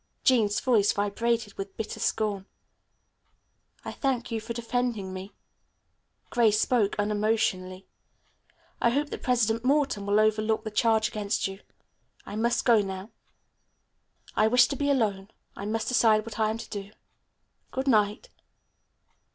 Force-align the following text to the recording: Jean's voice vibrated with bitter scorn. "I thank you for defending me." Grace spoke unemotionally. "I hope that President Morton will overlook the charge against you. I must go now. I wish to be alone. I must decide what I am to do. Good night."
Jean's 0.23 0.59
voice 0.59 0.91
vibrated 0.93 1.53
with 1.59 1.77
bitter 1.77 1.99
scorn. 1.99 2.47
"I 3.85 3.91
thank 3.91 4.31
you 4.31 4.41
for 4.41 4.51
defending 4.51 5.13
me." 5.13 5.35
Grace 6.31 6.59
spoke 6.59 6.95
unemotionally. 6.97 7.85
"I 8.81 8.89
hope 8.89 9.11
that 9.11 9.21
President 9.21 9.63
Morton 9.63 10.07
will 10.07 10.19
overlook 10.19 10.63
the 10.63 10.71
charge 10.71 11.07
against 11.07 11.47
you. 11.47 11.59
I 12.25 12.35
must 12.35 12.65
go 12.65 12.81
now. 12.81 13.11
I 14.35 14.47
wish 14.47 14.65
to 14.69 14.75
be 14.75 14.89
alone. 14.89 15.29
I 15.55 15.67
must 15.67 15.89
decide 15.89 16.25
what 16.25 16.39
I 16.39 16.49
am 16.49 16.57
to 16.57 16.69
do. 16.71 16.91
Good 17.69 17.87
night." 17.87 18.29